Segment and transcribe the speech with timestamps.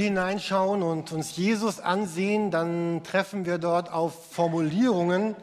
[0.00, 5.36] hineinschauen und uns Jesus ansehen, dann treffen wir dort auf Formulierungen,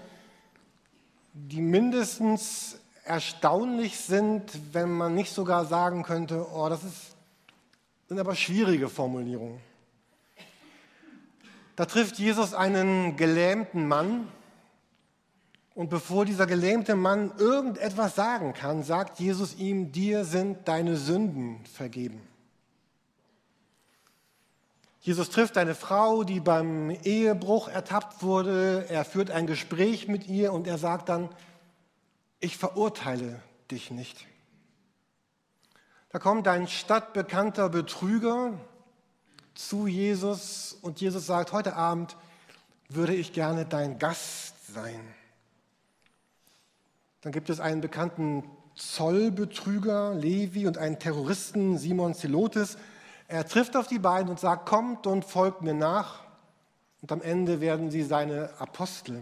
[1.34, 4.44] die mindestens erstaunlich sind,
[4.74, 7.16] wenn man nicht sogar sagen könnte, oh, das ist,
[8.08, 9.60] sind aber schwierige Formulierungen.
[11.76, 14.28] Da trifft Jesus einen gelähmten Mann
[15.76, 21.64] und bevor dieser gelähmte Mann irgendetwas sagen kann, sagt Jesus ihm, dir sind deine Sünden
[21.66, 22.20] vergeben.
[25.08, 28.88] Jesus trifft eine Frau, die beim Ehebruch ertappt wurde.
[28.90, 31.30] Er führt ein Gespräch mit ihr und er sagt dann,
[32.42, 34.26] ich verurteile dich nicht.
[36.10, 38.60] Da kommt ein stadtbekannter Betrüger
[39.56, 42.18] zu Jesus und Jesus sagt, heute Abend
[42.90, 45.00] würde ich gerne dein Gast sein.
[47.22, 48.44] Dann gibt es einen bekannten
[48.76, 52.78] Zollbetrüger, Levi, und einen Terroristen, Simon Zelotes.
[53.28, 56.22] Er trifft auf die beiden und sagt, kommt und folgt mir nach.
[57.02, 59.22] Und am Ende werden sie seine Apostel.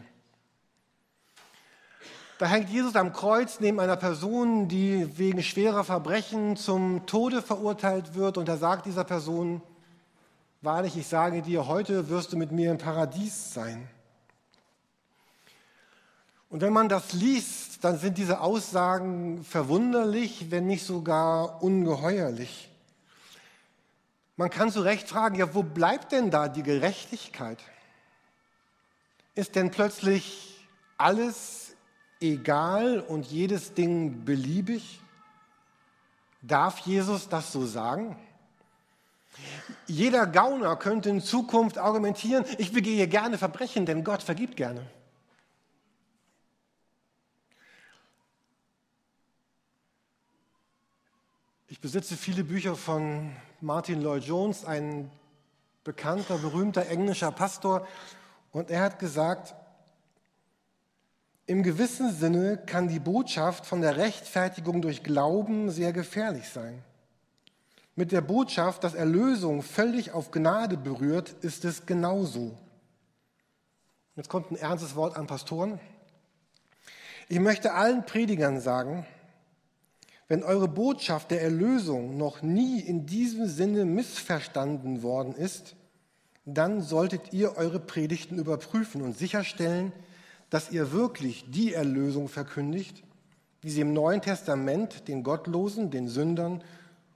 [2.37, 8.13] Da hängt Jesus am Kreuz neben einer Person, die wegen schwerer Verbrechen zum Tode verurteilt
[8.13, 8.37] wird.
[8.37, 9.61] Und er sagt dieser Person,
[10.61, 13.87] wahrlich, ich sage dir, heute wirst du mit mir im Paradies sein.
[16.49, 22.69] Und wenn man das liest, dann sind diese Aussagen verwunderlich, wenn nicht sogar ungeheuerlich.
[24.37, 27.59] Man kann zu Recht fragen, ja, wo bleibt denn da die Gerechtigkeit?
[29.33, 31.75] Ist denn plötzlich alles
[32.19, 34.99] egal und jedes Ding beliebig?
[36.41, 38.17] Darf Jesus das so sagen?
[39.87, 44.89] Jeder Gauner könnte in Zukunft argumentieren, ich begehe gerne Verbrechen, denn Gott vergibt gerne.
[51.67, 55.09] Ich besitze viele Bücher von Martin Lloyd Jones, ein
[55.83, 57.87] bekannter, berühmter englischer Pastor,
[58.51, 59.55] und er hat gesagt,
[61.45, 66.83] im gewissen Sinne kann die Botschaft von der Rechtfertigung durch Glauben sehr gefährlich sein.
[67.95, 72.57] Mit der Botschaft, dass Erlösung völlig auf Gnade berührt, ist es genauso.
[74.15, 75.79] Jetzt kommt ein ernstes Wort an Pastoren.
[77.29, 79.05] Ich möchte allen Predigern sagen,
[80.27, 85.75] wenn eure Botschaft der Erlösung noch nie in diesem Sinne missverstanden worden ist,
[86.45, 89.91] dann solltet ihr eure Predigten überprüfen und sicherstellen,
[90.49, 93.03] dass ihr wirklich die Erlösung verkündigt,
[93.61, 96.63] wie sie im Neuen Testament den Gottlosen, den Sündern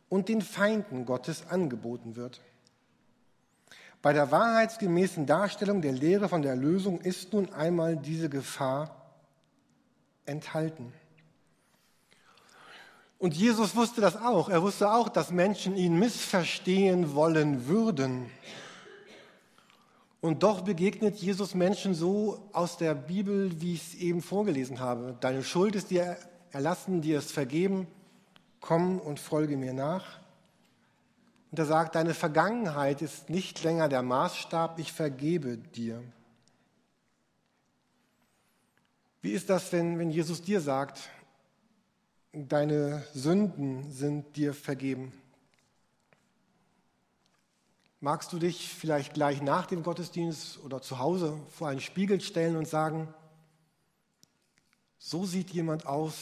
[0.09, 2.41] und den Feinden Gottes angeboten wird.
[4.01, 9.13] Bei der wahrheitsgemäßen Darstellung der Lehre von der Erlösung ist nun einmal diese Gefahr
[10.25, 10.93] enthalten.
[13.19, 14.47] Und Jesus wusste das auch.
[14.47, 18.31] Er wusste auch, dass Menschen ihn missverstehen wollen würden.
[20.21, 25.17] Und doch begegnet Jesus Menschen so aus der Bibel, wie ich es eben vorgelesen habe.
[25.19, 26.17] Deine Schuld ist dir
[26.51, 27.87] erlassen, dir ist vergeben.
[28.61, 30.19] Komm und folge mir nach.
[31.51, 36.01] Und er sagt, deine Vergangenheit ist nicht länger der Maßstab, ich vergebe dir.
[39.21, 41.09] Wie ist das, wenn, wenn Jesus dir sagt,
[42.33, 45.11] deine Sünden sind dir vergeben.
[48.01, 52.55] Magst du dich vielleicht gleich nach dem Gottesdienst oder zu Hause vor einen Spiegel stellen
[52.55, 53.13] und sagen,
[54.97, 56.15] so sieht jemand aus,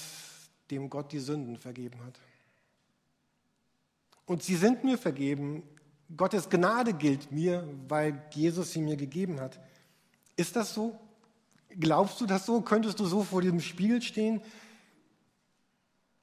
[0.72, 2.20] dem Gott die Sünden vergeben hat.
[4.26, 5.64] Und sie sind mir vergeben.
[6.16, 9.60] Gottes Gnade gilt mir, weil Jesus sie mir gegeben hat.
[10.36, 11.00] Ist das so?
[11.70, 12.62] Glaubst du das so?
[12.62, 14.42] Könntest du so vor diesem Spiegel stehen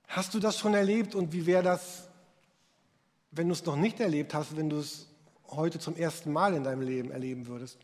[0.09, 2.09] Hast du das schon erlebt und wie wäre das,
[3.31, 5.09] wenn du es noch nicht erlebt hast, wenn du es
[5.49, 7.79] heute zum ersten Mal in deinem Leben erleben würdest?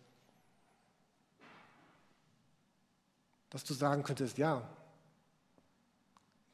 [3.50, 4.62] Dass du sagen könntest, ja,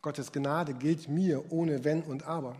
[0.00, 2.56] Gottes Gnade gilt mir ohne Wenn und Aber.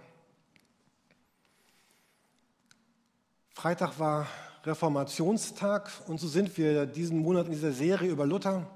[3.55, 4.27] Freitag war
[4.65, 8.67] Reformationstag und so sind wir diesen Monat in dieser Serie über Luther.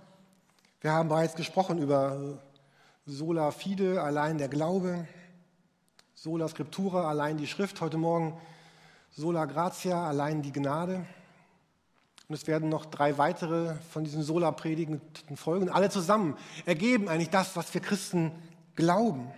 [0.80, 2.38] Wir haben bereits gesprochen über
[3.06, 5.08] Sola Fide, allein der Glaube.
[6.14, 7.80] Sola Scriptura, allein die Schrift.
[7.80, 8.38] Heute Morgen
[9.10, 11.06] Sola Gratia, allein die Gnade.
[12.28, 15.00] Und es werden noch drei weitere von diesen Sola-Predigen
[15.34, 15.70] folgen.
[15.70, 16.36] alle zusammen
[16.66, 18.32] ergeben eigentlich das, was wir Christen
[18.76, 19.32] glauben.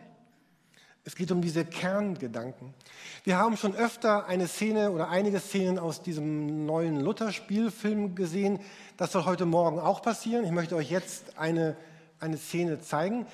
[1.05, 2.75] Es geht um diese Kerngedanken.
[3.23, 8.59] Wir haben schon öfter eine Szene oder einige Szenen aus diesem neuen Luther-Spielfilm gesehen.
[8.97, 10.45] Das soll heute Morgen auch passieren.
[10.45, 11.77] Ich möchte euch jetzt eine,
[12.23, 13.27] eine Szene zeigen.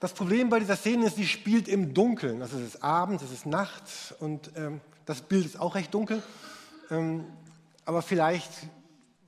[0.00, 2.40] Das Problem bei dieser Szene ist, sie spielt im Dunkeln.
[2.40, 3.82] Das ist abends, es ist Nacht
[4.20, 6.22] und ähm, das Bild ist auch recht dunkel.
[6.90, 7.24] Ähm,
[7.84, 8.50] aber vielleicht,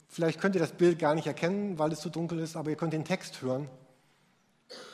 [0.09, 2.75] vielleicht könnt ihr das Bild gar nicht erkennen, weil es zu dunkel ist, aber ihr
[2.75, 3.69] könnt den Text hören.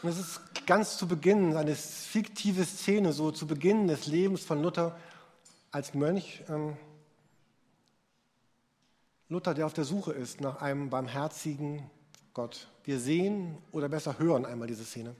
[0.03, 4.62] Und es ist ganz zu Beginn eine fiktive Szene, so zu Beginn des Lebens von
[4.62, 4.98] Luther
[5.71, 6.44] als Mönch.
[6.50, 6.75] Ähm,
[9.30, 11.89] Luther, der auf der Suche ist nach einem barmherzigen
[12.33, 12.67] Gott.
[12.83, 15.15] Wir sehen oder besser hören einmal diese Szene.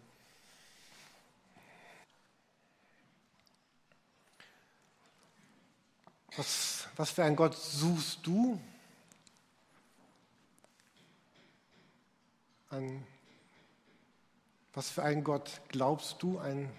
[6.38, 8.60] Was, was für einen Gott suchst du?
[12.70, 13.06] An
[14.74, 16.40] was für einen Gott glaubst du?
[16.40, 16.72] Ein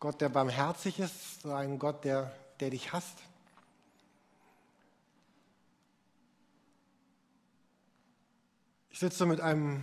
[0.00, 2.30] Gott, der barmherzig ist oder ein Gott, der,
[2.60, 3.18] der dich hasst?
[9.02, 9.82] Sitze mit einem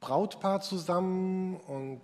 [0.00, 2.00] Brautpaar zusammen und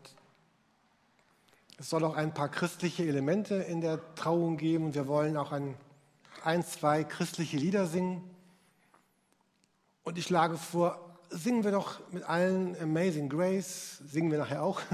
[1.79, 5.53] es soll auch ein paar christliche Elemente in der Trauung geben und wir wollen auch
[5.53, 5.75] ein,
[6.45, 8.21] ein zwei christliche Lieder singen.
[10.03, 14.81] Und ich schlage vor, singen wir doch mit allen Amazing Grace, singen wir nachher auch.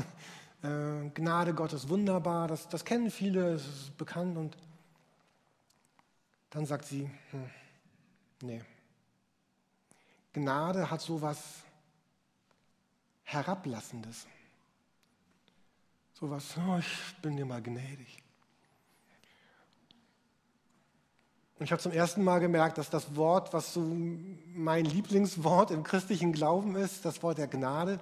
[0.62, 4.38] Äh, Gnade Gottes wunderbar, das, das kennen viele, es ist bekannt.
[4.38, 4.56] Und
[6.48, 7.50] dann sagt sie, hm,
[8.40, 8.62] nee.
[10.36, 11.38] Gnade hat so was
[13.22, 14.26] Herablassendes.
[16.12, 18.22] So was, oh, ich bin dir mal gnädig.
[21.58, 25.82] Und ich habe zum ersten Mal gemerkt, dass das Wort, was so mein Lieblingswort im
[25.82, 27.98] christlichen Glauben ist, das Wort der Gnade,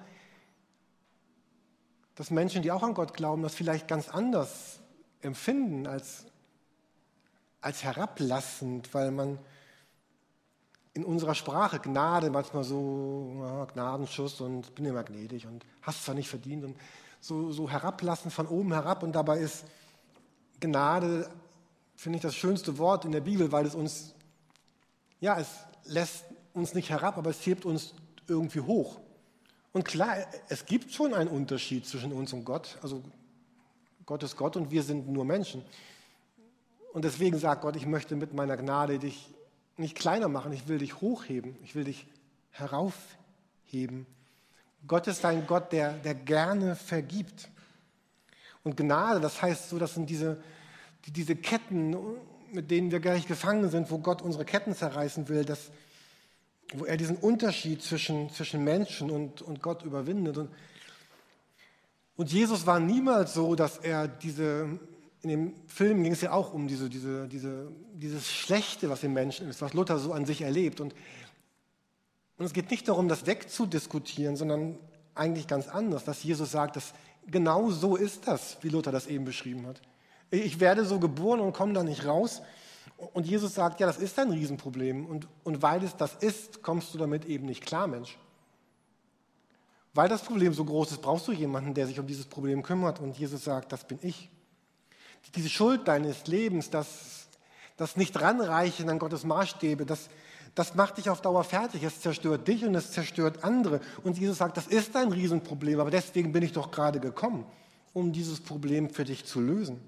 [2.16, 4.80] dass Menschen, die auch an Gott glauben, das vielleicht ganz anders
[5.20, 6.26] empfinden als,
[7.60, 9.38] als herablassend, weil man
[10.94, 16.14] in unserer Sprache Gnade manchmal so, ja, Gnadenschuss und bin immer gnädig und hast zwar
[16.14, 16.76] nicht verdient und
[17.20, 19.64] so, so herablassend von oben herab und dabei ist
[20.60, 21.28] Gnade
[21.96, 24.14] finde ich, das schönste Wort in der Bibel, weil es uns,
[25.20, 25.48] ja, es
[25.84, 27.94] lässt uns nicht herab, aber es hebt uns
[28.28, 29.00] irgendwie hoch.
[29.72, 30.16] Und klar,
[30.48, 32.78] es gibt schon einen Unterschied zwischen uns und Gott.
[32.82, 33.02] Also
[34.06, 35.64] Gott ist Gott und wir sind nur Menschen.
[36.92, 39.33] Und deswegen sagt Gott, ich möchte mit meiner Gnade dich
[39.76, 42.06] nicht kleiner machen, ich will dich hochheben, ich will dich
[42.50, 44.06] heraufheben.
[44.86, 47.48] Gott ist ein Gott, der, der gerne vergibt.
[48.62, 50.42] Und Gnade, das heißt so, das sind diese,
[51.06, 51.96] die, diese Ketten,
[52.52, 55.70] mit denen wir gleich gefangen sind, wo Gott unsere Ketten zerreißen will, dass,
[56.72, 60.38] wo er diesen Unterschied zwischen, zwischen Menschen und, und Gott überwindet.
[60.38, 60.50] Und,
[62.16, 64.78] und Jesus war niemals so, dass er diese,
[65.24, 69.14] in dem Film ging es ja auch um diese, diese, diese, dieses Schlechte, was im
[69.14, 70.80] Menschen ist, was Luther so an sich erlebt.
[70.80, 70.94] Und,
[72.36, 74.78] und es geht nicht darum, das wegzudiskutieren, sondern
[75.14, 76.92] eigentlich ganz anders, dass Jesus sagt, dass
[77.26, 79.80] genau so ist das, wie Luther das eben beschrieben hat.
[80.30, 82.42] Ich werde so geboren und komme da nicht raus.
[83.14, 85.06] Und Jesus sagt, ja, das ist ein Riesenproblem.
[85.06, 88.18] Und, und weil es das ist, kommst du damit eben nicht klar, Mensch.
[89.94, 93.00] Weil das Problem so groß ist, brauchst du jemanden, der sich um dieses Problem kümmert.
[93.00, 94.28] Und Jesus sagt, das bin ich.
[95.34, 97.26] Diese Schuld deines Lebens, das,
[97.76, 100.08] das nicht ranreichen an Gottes Maßstäbe, das,
[100.54, 101.82] das macht dich auf Dauer fertig.
[101.82, 103.80] Es zerstört dich und es zerstört andere.
[104.04, 107.44] Und Jesus sagt, das ist ein Riesenproblem, aber deswegen bin ich doch gerade gekommen,
[107.92, 109.80] um dieses Problem für dich zu lösen.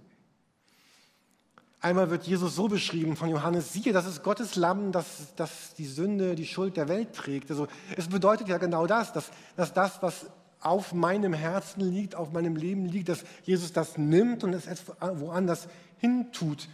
[1.80, 5.86] Einmal wird Jesus so beschrieben von Johannes, siehe, das ist Gottes Lamm, das, das die
[5.86, 7.50] Sünde, die Schuld der Welt trägt.
[7.50, 10.26] Also es bedeutet ja genau das, dass, dass das, was
[10.66, 14.66] auf meinem Herzen liegt, auf meinem Leben liegt, dass Jesus das nimmt und es
[15.00, 15.68] woanders
[15.98, 16.68] hintut,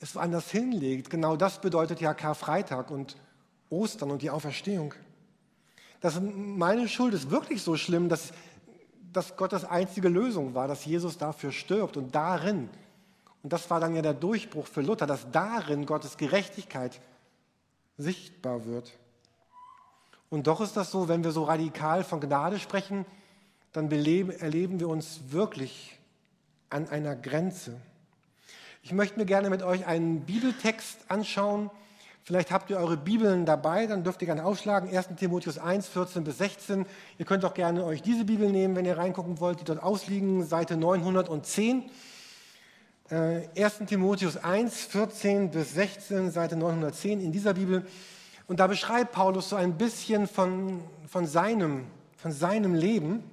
[0.00, 1.10] es woanders hinlegt.
[1.10, 3.16] Genau das bedeutet ja Karfreitag und
[3.70, 4.94] Ostern und die Auferstehung.
[6.00, 8.32] Dass meine Schuld ist wirklich so schlimm, dass,
[9.12, 12.68] dass das einzige Lösung war, dass Jesus dafür stirbt und darin
[13.46, 17.00] und das war dann ja der Durchbruch für Luther, dass darin Gottes Gerechtigkeit
[17.96, 18.92] sichtbar wird.
[20.28, 23.06] Und doch ist das so, wenn wir so radikal von Gnade sprechen,
[23.72, 25.98] dann erleben wir uns wirklich
[26.70, 27.76] an einer Grenze.
[28.82, 31.70] Ich möchte mir gerne mit euch einen Bibeltext anschauen.
[32.24, 34.88] Vielleicht habt ihr eure Bibeln dabei, dann dürft ihr gerne aufschlagen.
[34.88, 35.10] 1.
[35.16, 36.86] Timotheus 1, 14 bis 16.
[37.18, 40.44] Ihr könnt auch gerne euch diese Bibel nehmen, wenn ihr reingucken wollt, die dort ausliegen,
[40.44, 41.90] Seite 910.
[43.10, 43.80] 1.
[43.80, 47.86] Äh, Timotheus 1, 14 bis 16, Seite 910 in dieser Bibel.
[48.46, 51.86] Und da beschreibt Paulus so ein bisschen von, von, seinem,
[52.16, 53.24] von seinem Leben.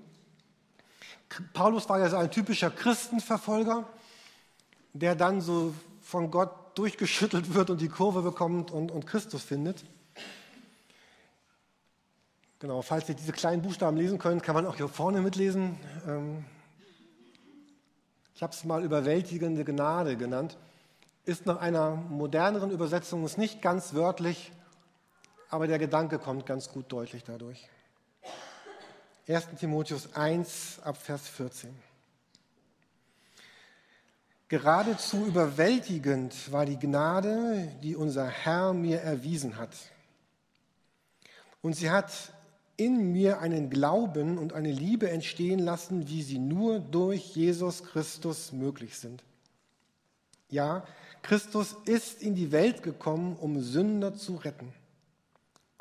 [1.53, 3.87] Paulus war ja so ein typischer Christenverfolger,
[4.93, 9.83] der dann so von Gott durchgeschüttelt wird und die Kurve bekommt und, und Christus findet.
[12.59, 15.77] Genau, falls ihr diese kleinen Buchstaben lesen könnt, kann man auch hier vorne mitlesen.
[16.07, 16.45] Ähm,
[18.35, 20.57] ich habe es mal überwältigende Gnade genannt,
[21.25, 24.51] ist nach einer moderneren Übersetzung ist nicht ganz wörtlich,
[25.53, 27.69] aber der Gedanke kommt ganz gut deutlich dadurch.
[29.27, 31.69] 1 Timotheus 1 ab Vers 14.
[34.47, 39.75] Geradezu überwältigend war die Gnade, die unser Herr mir erwiesen hat.
[41.61, 42.11] Und sie hat
[42.75, 48.53] in mir einen Glauben und eine Liebe entstehen lassen, wie sie nur durch Jesus Christus
[48.53, 49.23] möglich sind.
[50.49, 50.83] Ja,
[51.21, 54.73] Christus ist in die Welt gekommen, um Sünder zu retten.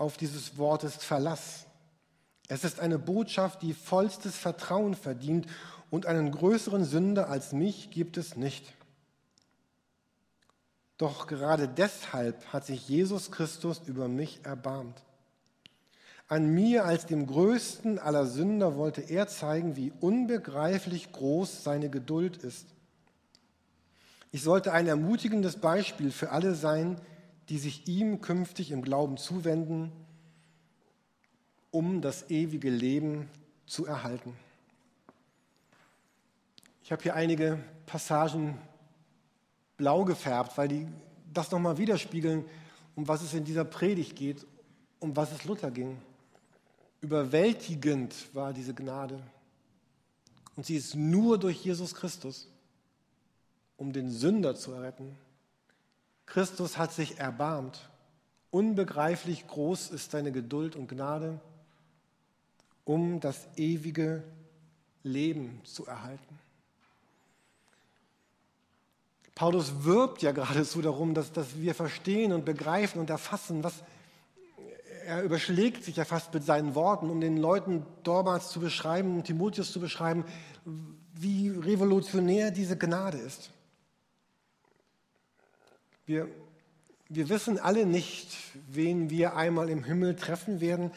[0.03, 1.67] Auf dieses Wort ist Verlass.
[2.49, 5.47] Es ist eine Botschaft, die vollstes Vertrauen verdient
[5.91, 8.65] und einen größeren Sünder als mich gibt es nicht.
[10.99, 15.05] Doch gerade deshalb hat sich Jesus Christus über mich erbarmt.
[16.27, 22.39] An mir als dem größten aller Sünder wollte er zeigen, wie unbegreiflich groß seine Geduld
[22.39, 22.67] ist.
[24.33, 27.01] Ich sollte ein ermutigendes Beispiel für alle sein,
[27.49, 29.93] die sich ihm künftig im Glauben zuwenden,
[31.71, 33.29] um das ewige Leben
[33.67, 34.37] zu erhalten.
[36.85, 38.59] Ich habe hier einige Passagen
[39.77, 40.87] blau gefärbt, weil die
[41.33, 42.45] das nochmal widerspiegeln,
[42.95, 44.47] um was es in dieser Predigt geht,
[45.01, 45.97] um was es Luther ging.
[47.01, 49.21] Überwältigend war diese Gnade.
[50.57, 52.49] Und sie ist nur durch Jesus Christus,
[53.77, 55.17] um den Sünder zu erretten.
[56.27, 57.89] Christus hat sich erbarmt.
[58.51, 61.41] Unbegreiflich groß ist seine Geduld und Gnade,
[62.85, 64.23] um das ewige
[65.03, 66.39] Leben zu erhalten.
[69.35, 73.83] Paulus wirbt ja geradezu darum, dass, dass wir verstehen und begreifen und erfassen, was
[75.07, 79.73] er überschlägt sich ja fast mit seinen Worten, um den Leuten damals zu beschreiben, Timotheus
[79.73, 80.25] zu beschreiben,
[81.15, 83.51] wie revolutionär diese Gnade ist.
[86.05, 86.29] Wir,
[87.09, 88.37] wir wissen alle nicht,
[88.69, 90.91] wen wir einmal im Himmel treffen werden,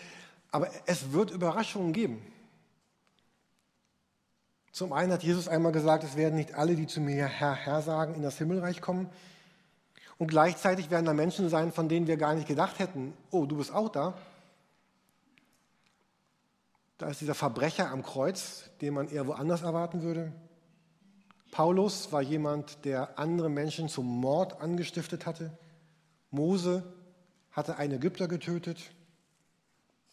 [0.52, 2.22] aber es wird Überraschungen geben.
[4.72, 7.82] Zum einen hat Jesus einmal gesagt, es werden nicht alle, die zu mir Herr, Herr
[7.82, 9.10] sagen, in das Himmelreich kommen.
[10.18, 13.58] Und gleichzeitig werden da Menschen sein, von denen wir gar nicht gedacht hätten, oh, du
[13.58, 14.18] bist auch da.
[16.98, 20.34] Da ist dieser Verbrecher am Kreuz, den man eher woanders erwarten würde.
[21.56, 25.58] Paulus war jemand, der andere Menschen zum Mord angestiftet hatte.
[26.30, 26.84] Mose
[27.50, 28.92] hatte einen Ägypter getötet.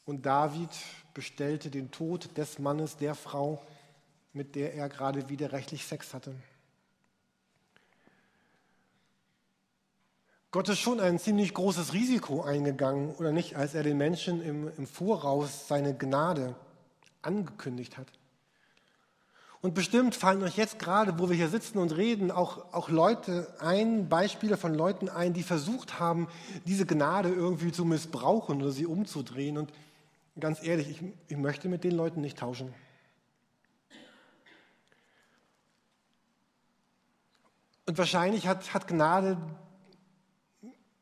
[0.04, 0.70] Und David
[1.14, 3.60] bestellte den Tod des Mannes, der Frau,
[4.32, 6.32] mit der er gerade widerrechtlich Sex hatte.
[10.52, 14.70] Gott ist schon ein ziemlich großes Risiko eingegangen, oder nicht, als er den Menschen im,
[14.76, 16.54] im Voraus seine Gnade
[17.20, 18.06] angekündigt hat.
[19.62, 23.54] Und bestimmt fallen euch jetzt gerade, wo wir hier sitzen und reden, auch, auch Leute
[23.60, 26.26] ein, Beispiele von Leuten ein, die versucht haben,
[26.66, 29.56] diese Gnade irgendwie zu missbrauchen oder sie umzudrehen.
[29.56, 29.72] Und
[30.40, 32.74] ganz ehrlich, ich, ich möchte mit den Leuten nicht tauschen.
[37.86, 39.38] Und wahrscheinlich hat, hat Gnade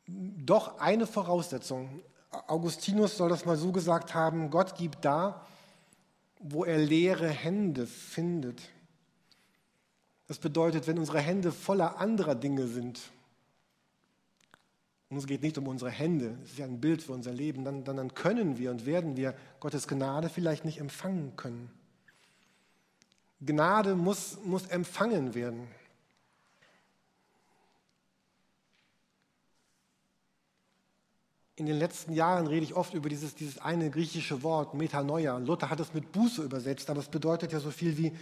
[0.07, 2.03] doch eine Voraussetzung.
[2.47, 5.47] Augustinus soll das mal so gesagt haben, Gott gibt da,
[6.41, 8.63] wo er leere Hände findet.
[10.27, 13.01] Das bedeutet, wenn unsere Hände voller anderer Dinge sind,
[15.11, 17.65] und es geht nicht um unsere Hände, es ist ja ein Bild für unser Leben,
[17.65, 21.71] dann, dann, dann können wir und werden wir Gottes Gnade vielleicht nicht empfangen können.
[23.41, 25.67] Gnade muss, muss empfangen werden.
[31.61, 35.37] In den letzten Jahren rede ich oft über dieses, dieses eine griechische Wort, Metanoia.
[35.37, 38.13] Luther hat es mit Buße übersetzt, aber es bedeutet ja so viel wie,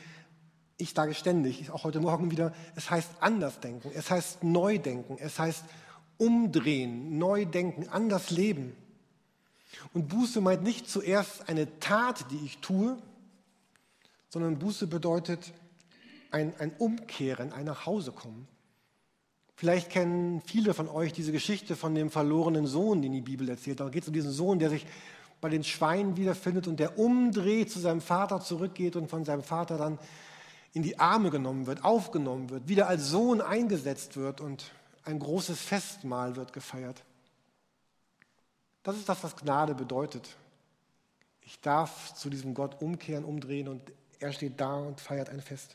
[0.76, 5.18] ich sage ständig, auch heute Morgen wieder, es heißt anders denken, es heißt neu denken,
[5.20, 5.64] es heißt
[6.16, 8.76] umdrehen, neu denken, anders leben.
[9.94, 12.98] Und Buße meint nicht zuerst eine Tat, die ich tue,
[14.30, 15.52] sondern Buße bedeutet
[16.32, 18.48] ein, ein Umkehren, ein Nachhausekommen.
[19.58, 23.80] Vielleicht kennen viele von euch diese Geschichte von dem verlorenen Sohn, den die Bibel erzählt.
[23.80, 24.86] Da geht es um diesen Sohn, der sich
[25.40, 29.76] bei den Schweinen wiederfindet und der umdreht, zu seinem Vater zurückgeht und von seinem Vater
[29.76, 29.98] dann
[30.74, 34.70] in die Arme genommen wird, aufgenommen wird, wieder als Sohn eingesetzt wird und
[35.02, 37.02] ein großes Festmahl wird gefeiert.
[38.84, 40.36] Das ist das, was Gnade bedeutet.
[41.40, 43.82] Ich darf zu diesem Gott umkehren, umdrehen und
[44.20, 45.74] er steht da und feiert ein Fest.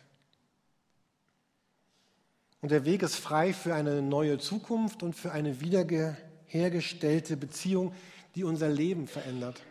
[2.64, 7.94] Und der Weg ist frei für eine neue Zukunft und für eine wiederhergestellte Beziehung,
[8.36, 9.62] die unser Leben verändert.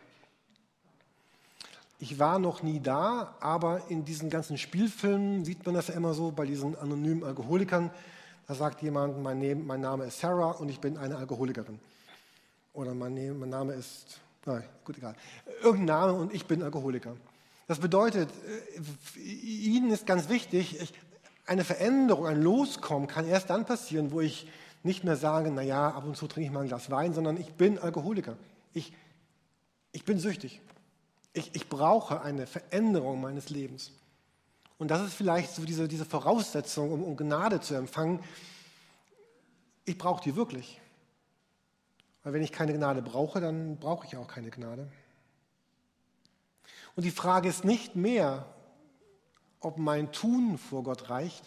[1.99, 6.13] ich war noch nie da, aber in diesen ganzen Spielfilmen sieht man das ja immer
[6.13, 7.91] so, bei diesen anonymen Alkoholikern.
[8.47, 11.79] Da sagt jemand, mein, Name ist Sarah und ich bin eine Alkoholikerin.
[12.75, 15.15] Oder mein, mein Name ist, nein, gut, egal.
[15.63, 17.17] Irgendein Name und ich bin Alkoholiker.
[17.69, 18.29] Das bedeutet,
[19.17, 20.79] äh, Ihnen ist ganz wichtig,
[21.47, 24.47] eine Veränderung, ein Loskommen kann erst dann passieren, wo ich
[24.83, 27.55] nicht mehr sage, naja, ab und zu trinke ich mal ein Glas Wein, sondern ich
[27.55, 28.37] bin Alkoholiker.
[28.73, 28.93] Ich,
[29.93, 30.61] ich bin süchtig.
[31.33, 33.93] Ich, ich brauche eine Veränderung meines Lebens.
[34.79, 38.21] Und das ist vielleicht so diese, diese Voraussetzung, um, um Gnade zu empfangen.
[39.85, 40.81] Ich brauche die wirklich.
[42.25, 44.89] Weil wenn ich keine Gnade brauche, dann brauche ich auch keine Gnade.
[46.95, 48.52] Und die Frage ist nicht mehr,
[49.63, 51.45] ob mein Tun vor Gott reicht,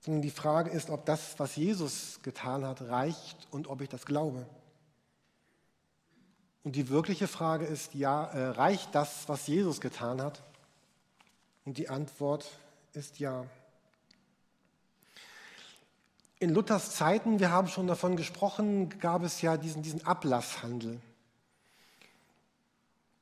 [0.00, 4.06] sondern die Frage ist, ob das, was Jesus getan hat, reicht und ob ich das
[4.06, 4.46] glaube.
[6.62, 10.42] Und die wirkliche Frage ist, ja, äh, reicht das, was Jesus getan hat?
[11.64, 12.48] Und die Antwort
[12.92, 13.46] ist ja.
[16.38, 21.00] In Luthers Zeiten, wir haben schon davon gesprochen, gab es ja diesen, diesen Ablasshandel.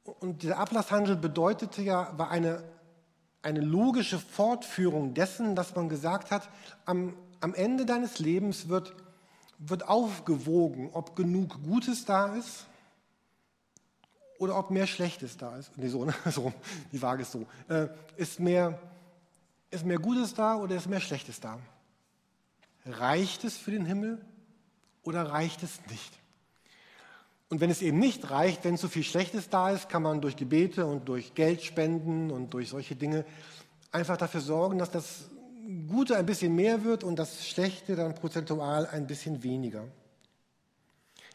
[0.05, 2.63] Und dieser Ablasshandel bedeutete ja, war eine,
[3.45, 6.49] eine logische Fortführung dessen, dass man gesagt hat,
[6.87, 8.95] am, am Ende deines Lebens wird,
[9.59, 12.67] wird aufgewogen, ob genug Gutes da ist
[14.39, 15.77] oder ob mehr Schlechtes da ist.
[15.77, 16.15] Nee, so, ne?
[16.31, 16.53] so
[16.91, 17.47] die Waage ist so.
[17.69, 18.81] Äh, ist, mehr,
[19.71, 21.59] ist mehr Gutes da oder ist mehr Schlechtes da?
[22.87, 24.25] Reicht es für den Himmel
[25.03, 26.19] oder reicht es nicht?
[27.55, 30.35] Und wenn es eben nicht reicht, wenn zu viel Schlechtes da ist, kann man durch
[30.35, 33.25] Gebete und durch Geldspenden und durch solche Dinge
[33.93, 35.31] einfach dafür sorgen, dass das
[35.87, 39.85] Gute ein bisschen mehr wird und das Schlechte dann prozentual ein bisschen weniger.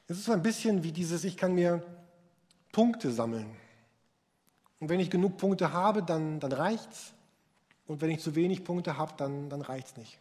[0.09, 1.85] Es ist so ein bisschen wie dieses, ich kann mir
[2.73, 3.55] Punkte sammeln.
[4.81, 6.51] Und wenn ich genug Punkte habe, dann, dann
[6.91, 7.13] es.
[7.87, 10.19] Und wenn ich zu wenig Punkte habe, dann, dann es nicht.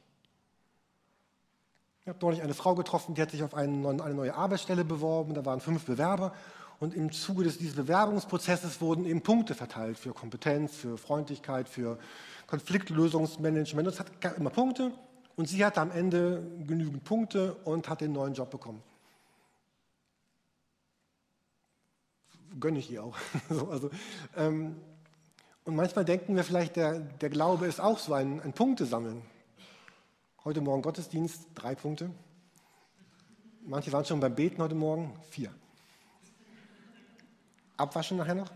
[2.09, 5.35] Ich habe neulich eine Frau getroffen, die hat sich auf eine neue Arbeitsstelle beworben.
[5.35, 6.33] Da waren fünf Bewerber.
[6.81, 11.99] Und im Zuge des, dieses Bewerbungsprozesses wurden eben Punkte verteilt für Kompetenz, für Freundlichkeit, für
[12.47, 13.89] Konfliktlösungsmanagement.
[13.89, 14.91] Und es hat immer Punkte.
[15.37, 18.83] Und sie hatte am Ende genügend Punkte und hat den neuen Job bekommen.
[22.59, 23.19] gönne ich ihr auch.
[23.51, 23.91] so, also,
[24.35, 24.77] ähm,
[25.67, 29.21] und manchmal denken wir vielleicht, der, der Glaube ist auch so ein, ein Punktesammeln.
[30.49, 32.09] Heute Morgen Gottesdienst, drei Punkte.
[33.67, 35.53] Manche waren schon beim Beten heute Morgen, vier.
[37.77, 38.51] Abwaschen nachher noch?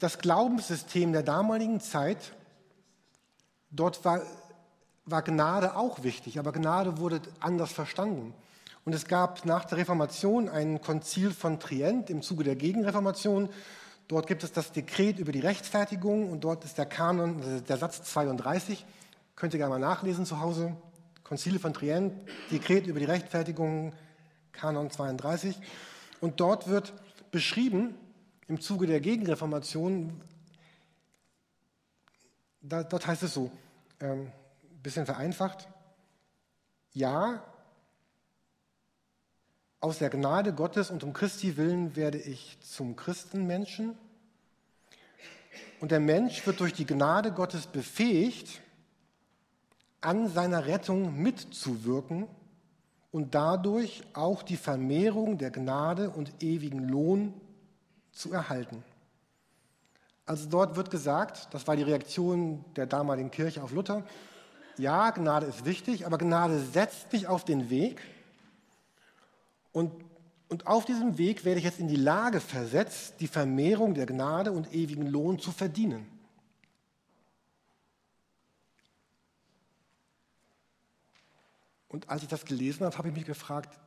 [0.00, 2.32] Das Glaubenssystem der damaligen Zeit,
[3.70, 4.22] dort war,
[5.04, 8.34] war Gnade auch wichtig, aber Gnade wurde anders verstanden.
[8.84, 13.48] Und es gab nach der Reformation ein Konzil von Trient im Zuge der Gegenreformation.
[14.10, 18.02] Dort gibt es das Dekret über die Rechtfertigung und dort ist der Kanon, der Satz
[18.02, 18.84] 32.
[19.36, 20.74] Könnt ihr gerne mal nachlesen zu Hause.
[21.22, 22.12] Konzile von Trient,
[22.50, 23.92] Dekret über die Rechtfertigung,
[24.50, 25.56] Kanon 32.
[26.20, 26.92] Und dort wird
[27.30, 27.94] beschrieben,
[28.48, 30.20] im Zuge der Gegenreformation,
[32.62, 33.52] da, dort heißt es so,
[34.00, 34.32] ein ähm,
[34.82, 35.68] bisschen vereinfacht,
[36.94, 37.44] ja,
[39.80, 43.96] aus der Gnade Gottes und um Christi willen werde ich zum Christenmenschen.
[45.80, 48.60] Und der Mensch wird durch die Gnade Gottes befähigt,
[50.02, 52.26] an seiner Rettung mitzuwirken
[53.10, 57.34] und dadurch auch die Vermehrung der Gnade und ewigen Lohn
[58.12, 58.82] zu erhalten.
[60.26, 64.04] Also dort wird gesagt, das war die Reaktion der damaligen Kirche auf Luther,
[64.76, 68.00] ja, Gnade ist wichtig, aber Gnade setzt mich auf den Weg,
[69.72, 69.92] und,
[70.48, 74.52] und auf diesem Weg werde ich jetzt in die Lage versetzt, die Vermehrung der Gnade
[74.52, 76.06] und ewigen Lohn zu verdienen.
[81.88, 83.78] Und als ich das gelesen habe, habe ich mich gefragt,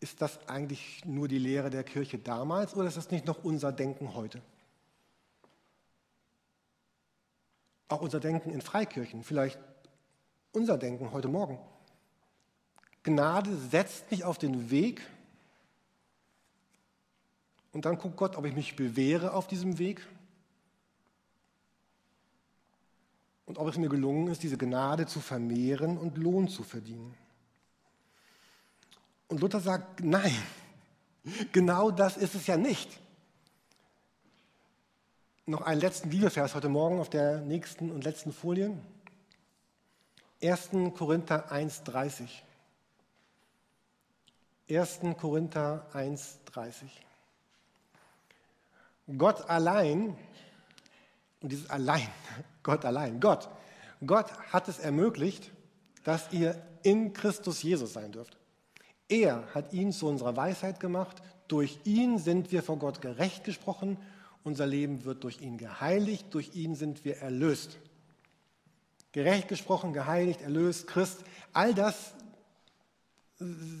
[0.00, 3.70] ist das eigentlich nur die Lehre der Kirche damals oder ist das nicht noch unser
[3.70, 4.42] Denken heute?
[7.88, 9.60] Auch unser Denken in Freikirchen, vielleicht
[10.50, 11.58] unser Denken heute Morgen.
[13.04, 15.02] Gnade setzt mich auf den Weg
[17.72, 20.06] und dann guckt Gott, ob ich mich bewähre auf diesem Weg
[23.46, 27.14] und ob es mir gelungen ist, diese Gnade zu vermehren und Lohn zu verdienen.
[29.28, 30.34] Und Luther sagt, nein,
[31.52, 33.00] genau das ist es ja nicht.
[35.46, 38.76] Noch einen letzten Bibelvers heute Morgen auf der nächsten und letzten Folie.
[40.42, 40.70] 1.
[40.96, 42.28] Korinther 1,30.
[44.68, 45.00] 1.
[45.18, 46.84] Korinther 1,30.
[49.16, 50.16] Gott allein,
[51.40, 52.08] und dieses allein,
[52.62, 53.48] Gott allein, Gott,
[54.04, 55.50] Gott hat es ermöglicht,
[56.04, 58.36] dass ihr in Christus Jesus sein dürft.
[59.08, 61.22] Er hat ihn zu unserer Weisheit gemacht.
[61.46, 63.98] Durch ihn sind wir vor Gott gerecht gesprochen.
[64.42, 66.26] Unser Leben wird durch ihn geheiligt.
[66.30, 67.78] Durch ihn sind wir erlöst.
[69.12, 71.24] Gerecht gesprochen, geheiligt, erlöst, Christ.
[71.52, 72.14] All das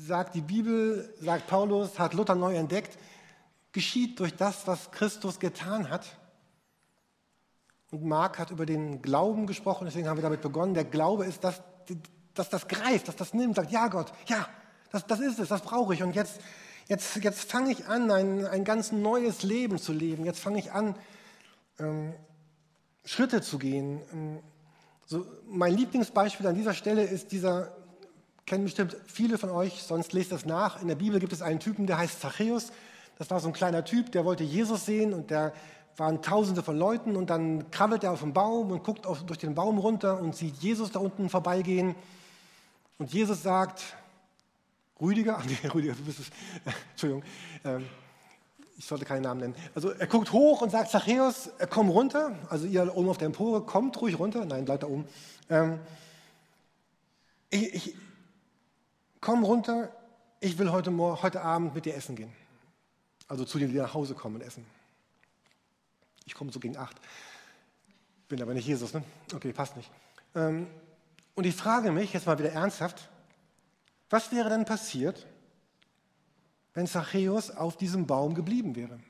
[0.06, 2.98] sagt die Bibel, sagt Paulus, hat Luther neu entdeckt,
[3.72, 6.06] geschieht durch das, was Christus getan hat.
[7.90, 10.74] Und Mark hat über den Glauben gesprochen, deswegen haben wir damit begonnen.
[10.74, 11.62] Der Glaube ist, dass,
[12.34, 14.48] dass das greift, dass das nimmt, sagt, ja Gott, ja,
[14.90, 16.02] das, das ist es, das brauche ich.
[16.02, 16.40] Und jetzt,
[16.86, 20.24] jetzt, jetzt fange ich an, ein, ein ganz neues Leben zu leben.
[20.24, 20.94] Jetzt fange ich an,
[21.78, 22.14] ähm,
[23.04, 24.00] Schritte zu gehen.
[24.12, 24.38] Ähm,
[25.06, 27.74] so, mein Lieblingsbeispiel an dieser Stelle ist dieser,
[28.46, 30.80] kennen bestimmt viele von euch, sonst lest das nach.
[30.80, 32.72] In der Bibel gibt es einen Typen, der heißt Zachäus.
[33.18, 35.52] Das war so ein kleiner Typ, der wollte Jesus sehen und der
[35.96, 39.38] waren tausende von Leuten und dann krabbelt er auf den Baum und guckt auf, durch
[39.38, 41.94] den Baum runter und sieht Jesus da unten vorbeigehen.
[42.98, 43.82] Und Jesus sagt,
[45.00, 46.30] Rüdiger, nee, Rüdiger, du bist es,
[46.92, 47.24] Entschuldigung,
[47.64, 47.86] ähm,
[48.78, 49.54] ich sollte keinen Namen nennen.
[49.74, 52.36] Also er guckt hoch und sagt, Zachäus, äh, komm runter.
[52.48, 54.44] Also ihr oben auf der Empore, kommt ruhig runter.
[54.44, 55.06] Nein, bleibt da oben.
[55.50, 55.78] Ähm,
[57.50, 57.94] ich, ich,
[59.20, 59.90] komm runter,
[60.40, 62.32] ich will heute, heute Abend mit dir essen gehen.
[63.28, 64.66] Also zu dir, die nach Hause kommen und essen.
[66.24, 66.96] Ich komme so gegen acht.
[68.28, 69.04] Bin aber nicht Jesus, ne?
[69.34, 69.90] Okay, passt nicht.
[70.34, 70.66] Ähm,
[71.34, 73.08] und ich frage mich jetzt mal wieder ernsthaft,
[74.10, 75.26] was wäre denn passiert,
[76.74, 79.00] wenn Zachäus auf diesem Baum geblieben wäre?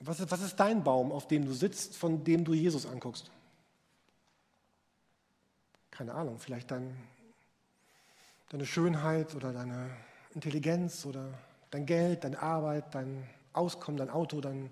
[0.00, 3.30] Was ist, was ist dein Baum, auf dem du sitzt, von dem du Jesus anguckst?
[5.98, 6.96] Keine Ahnung, vielleicht dein,
[8.50, 9.90] deine Schönheit oder deine
[10.32, 11.36] Intelligenz oder
[11.72, 14.70] dein Geld, deine Arbeit, dein Auskommen, dein Auto, dein,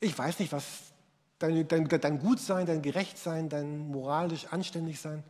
[0.00, 0.92] ich weiß nicht, was
[1.38, 5.22] dein, dein, dein Gutsein, dein Gerechtsein, dein moralisch anständig sein.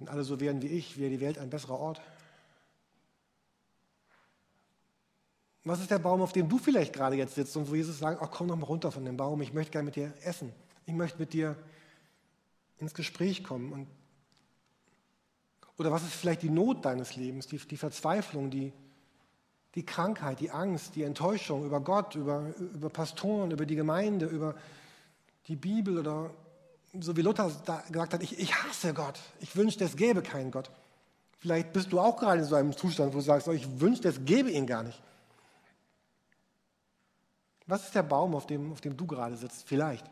[0.00, 2.00] Wenn alle so wären wie ich, wäre die Welt ein besserer Ort.
[5.62, 8.20] Was ist der Baum, auf dem du vielleicht gerade jetzt sitzt und wo Jesus sagt,
[8.20, 10.52] ach komm doch mal runter von dem Baum, ich möchte gerne mit dir essen.
[10.86, 11.56] Ich möchte mit dir
[12.78, 13.72] ins Gespräch kommen.
[13.72, 13.88] Und
[15.76, 18.72] oder was ist vielleicht die Not deines Lebens, die, die Verzweiflung, die,
[19.74, 24.54] die Krankheit, die Angst, die Enttäuschung über Gott, über, über Pastoren, über die Gemeinde, über
[25.48, 26.30] die Bibel oder
[27.00, 27.50] so wie Luther
[27.90, 30.70] gesagt hat, ich, ich hasse Gott, ich wünschte, es gäbe keinen Gott.
[31.38, 34.08] Vielleicht bist du auch gerade in so einem Zustand, wo du sagst, oh, ich wünschte,
[34.08, 35.02] es gäbe ihn gar nicht.
[37.66, 39.66] Was ist der Baum, auf dem, auf dem du gerade sitzt?
[39.66, 40.08] Vielleicht.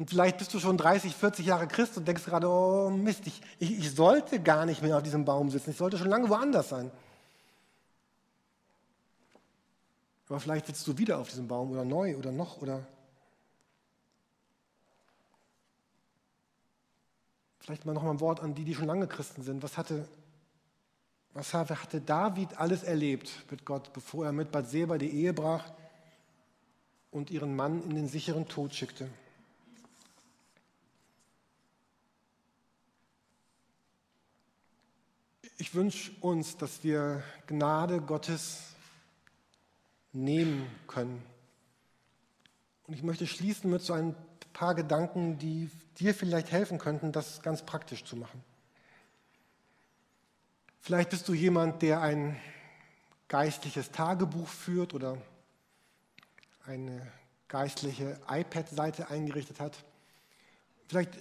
[0.00, 3.42] Und vielleicht bist du schon 30, 40 Jahre Christ und denkst gerade, oh Mist, ich,
[3.58, 6.70] ich, ich sollte gar nicht mehr auf diesem Baum sitzen, ich sollte schon lange woanders
[6.70, 6.90] sein.
[10.30, 12.86] Aber vielleicht sitzt du wieder auf diesem Baum oder neu oder noch oder
[17.58, 19.62] vielleicht mal noch mal ein Wort an die, die schon lange Christen sind.
[19.62, 20.08] Was hatte,
[21.34, 25.70] was hatte David alles erlebt mit Gott, bevor er mit Bathseba die Ehe brach
[27.10, 29.10] und ihren Mann in den sicheren Tod schickte?
[35.60, 38.62] Ich wünsche uns, dass wir Gnade Gottes
[40.10, 41.22] nehmen können.
[42.86, 44.16] Und ich möchte schließen mit so ein
[44.54, 45.68] paar Gedanken, die
[45.98, 48.42] dir vielleicht helfen könnten, das ganz praktisch zu machen.
[50.80, 52.40] Vielleicht bist du jemand, der ein
[53.28, 55.18] geistliches Tagebuch führt oder
[56.64, 57.06] eine
[57.48, 59.76] geistliche iPad-Seite eingerichtet hat.
[60.88, 61.20] Vielleicht äh,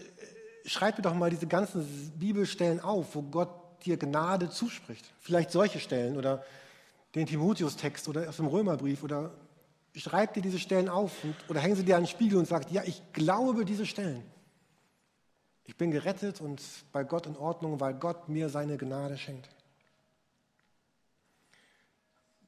[0.63, 5.05] schreib mir doch mal diese ganzen Bibelstellen auf, wo Gott dir Gnade zuspricht.
[5.19, 6.43] Vielleicht solche Stellen oder
[7.15, 9.31] den Timotheus-Text oder aus dem Römerbrief oder
[9.95, 12.71] schreib dir diese Stellen auf und, oder häng sie dir an den Spiegel und sag,
[12.71, 14.23] ja, ich glaube diese Stellen.
[15.65, 16.61] Ich bin gerettet und
[16.91, 19.49] bei Gott in Ordnung, weil Gott mir seine Gnade schenkt.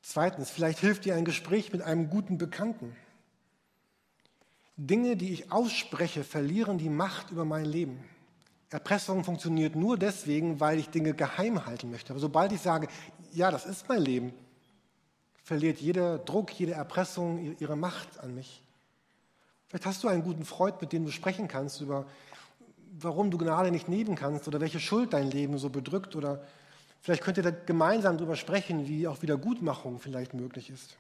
[0.02, 2.96] Zweitens, vielleicht hilft dir ein Gespräch mit einem guten Bekannten.
[4.76, 8.04] Dinge, die ich ausspreche, verlieren die Macht über mein Leben.
[8.72, 12.14] Erpressung funktioniert nur deswegen, weil ich Dinge geheim halten möchte.
[12.14, 12.88] Aber sobald ich sage,
[13.34, 14.34] ja, das ist mein Leben,
[15.44, 18.64] verliert jeder Druck, jede Erpressung ihre Macht an mich.
[19.68, 22.06] Vielleicht hast du einen guten Freund, mit dem du sprechen kannst über,
[22.98, 26.42] warum du Gnade nicht nehmen kannst oder welche Schuld dein Leben so bedrückt oder
[27.02, 30.96] vielleicht könnt ihr da gemeinsam darüber sprechen, wie auch Wiedergutmachung vielleicht möglich ist.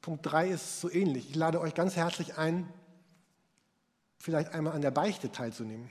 [0.00, 1.30] Punkt 3 ist so ähnlich.
[1.30, 2.68] Ich lade euch ganz herzlich ein,
[4.22, 5.90] vielleicht einmal an der Beichte teilzunehmen.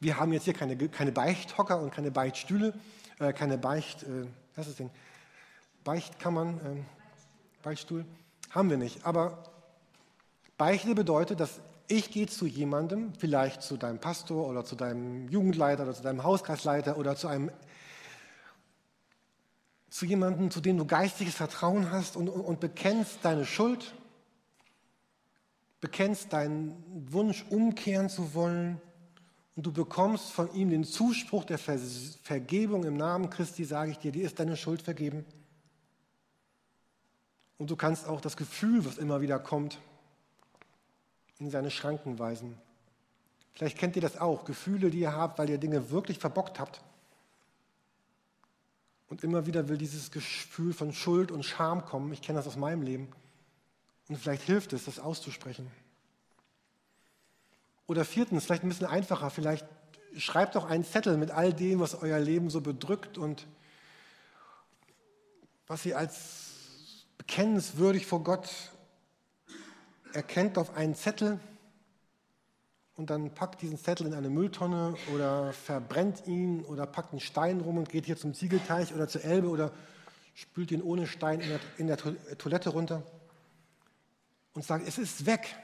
[0.00, 2.72] Wir haben jetzt hier keine, keine Beichthocker und keine Beichtstühle,
[3.18, 4.88] äh, keine Beicht, äh, was ist denn?
[5.84, 8.06] Beichtkammern, äh, Beichtstuhl.
[8.50, 9.04] Haben wir nicht.
[9.04, 9.42] Aber
[10.56, 15.82] Beichte bedeutet, dass ich gehe zu jemandem, vielleicht zu deinem Pastor oder zu deinem Jugendleiter
[15.82, 17.50] oder zu deinem Hauskreisleiter oder zu einem
[19.90, 23.94] zu jemandem, zu dem du geistiges Vertrauen hast und, und, und bekennst deine Schuld,
[25.80, 28.80] bekennst deinen Wunsch, umkehren zu wollen
[29.56, 31.78] und du bekommst von ihm den Zuspruch der Ver
[32.22, 35.24] Vergebung im Namen Christi, sage ich dir, dir ist deine Schuld vergeben.
[37.58, 39.78] Und du kannst auch das Gefühl, was immer wieder kommt,
[41.38, 42.58] in seine Schranken weisen.
[43.54, 46.82] Vielleicht kennt ihr das auch, Gefühle, die ihr habt, weil ihr Dinge wirklich verbockt habt.
[49.08, 52.12] Und immer wieder will dieses Gefühl von Schuld und Scham kommen.
[52.12, 53.08] Ich kenne das aus meinem Leben.
[54.08, 55.70] Und vielleicht hilft es, das auszusprechen.
[57.86, 59.66] Oder viertens, vielleicht ein bisschen einfacher, vielleicht
[60.16, 63.46] schreibt doch einen Zettel mit all dem, was euer Leben so bedrückt und
[65.66, 68.48] was ihr als bekennenswürdig vor Gott
[70.12, 71.38] erkennt auf einen Zettel
[72.94, 77.60] und dann packt diesen Zettel in eine Mülltonne oder verbrennt ihn oder packt einen Stein
[77.60, 79.72] rum und geht hier zum Ziegelteich oder zur Elbe oder
[80.34, 83.02] spült ihn ohne Stein in der, in der Toilette runter
[84.56, 85.54] und sagt, es ist weg.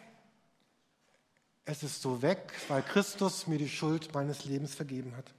[1.64, 5.32] Es ist so weg, weil Christus mir die Schuld meines Lebens vergeben hat.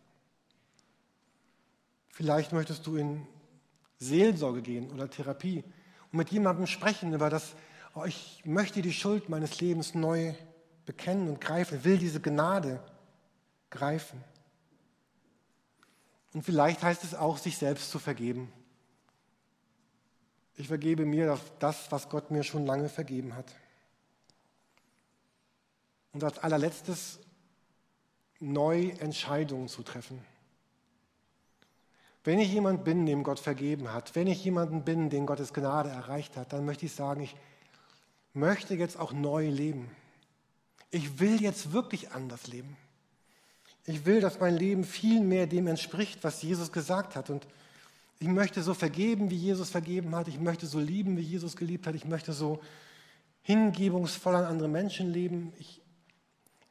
[2.09, 3.27] Vielleicht möchtest du in
[3.99, 5.63] Seelsorge gehen oder Therapie
[6.11, 7.53] und mit jemandem sprechen über das,
[7.93, 10.33] oh, ich möchte die Schuld meines Lebens neu
[10.85, 12.83] bekennen und greifen, will diese Gnade
[13.69, 14.23] greifen.
[16.33, 18.51] Und vielleicht heißt es auch, sich selbst zu vergeben.
[20.55, 23.53] Ich vergebe mir das, was Gott mir schon lange vergeben hat.
[26.11, 27.19] Und als allerletztes
[28.39, 30.23] neu Entscheidungen zu treffen.
[32.23, 35.89] Wenn ich jemand bin, dem Gott vergeben hat, wenn ich jemanden bin, den Gottes Gnade
[35.89, 37.35] erreicht hat, dann möchte ich sagen, ich
[38.33, 39.91] möchte jetzt auch neu leben.
[40.91, 42.77] Ich will jetzt wirklich anders leben.
[43.85, 47.29] Ich will, dass mein Leben viel mehr dem entspricht, was Jesus gesagt hat.
[47.29, 47.45] Und
[48.19, 50.27] ich möchte so vergeben, wie Jesus vergeben hat.
[50.27, 51.95] Ich möchte so lieben, wie Jesus geliebt hat.
[51.95, 52.61] Ich möchte so
[53.41, 55.53] hingebungsvoll an andere Menschen leben.
[55.59, 55.81] Ich,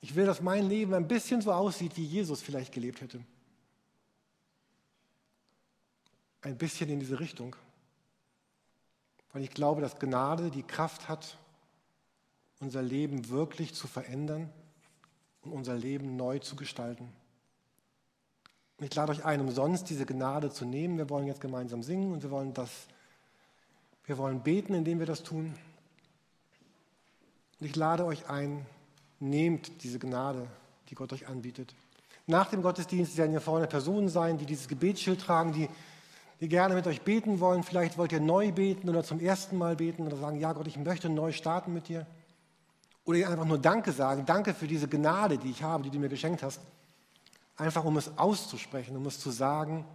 [0.00, 3.22] ich will, dass mein Leben ein bisschen so aussieht, wie Jesus vielleicht gelebt hätte.
[6.40, 7.55] Ein bisschen in diese Richtung.
[9.33, 11.38] Weil ich glaube, dass Gnade die Kraft hat,
[12.61, 14.50] unser Leben wirklich zu verändern
[15.42, 17.09] und unser Leben neu zu gestalten.
[18.83, 20.99] Und ich lade euch ein, umsonst diese Gnade zu nehmen.
[20.99, 22.68] Wir wollen jetzt gemeinsam singen und wir wollen das,
[24.07, 25.55] wir wollen beten, indem wir das tun.
[27.61, 28.66] Und ich lade euch ein,
[29.21, 30.49] nehmt diese Gnade,
[30.90, 31.77] die Gott euch anbietet.
[32.27, 35.68] Nach dem Gottesdienst werden hier vorne Personen sein, die dieses Gebetsschild tragen, die,
[36.40, 37.62] die gerne mit euch beten wollen.
[37.62, 40.77] Vielleicht wollt ihr neu beten oder zum ersten Mal beten oder sagen, ja Gott, ich
[40.77, 42.05] möchte neu starten mit dir.
[43.05, 46.01] Oder ihr einfach nur Danke sagen, danke für diese Gnade, die ich habe, die du
[46.01, 46.61] mir geschenkt hast.
[47.57, 49.87] Einfach um es auszusprechen, um es zu sagen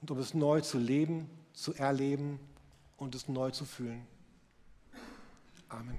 [0.00, 2.40] und um es neu zu leben, zu erleben
[2.96, 4.06] und es neu zu fühlen.
[5.68, 5.98] Amen.